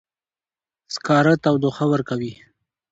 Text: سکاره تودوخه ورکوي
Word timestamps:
سکاره 0.95 1.33
تودوخه 1.43 1.85
ورکوي 1.91 2.33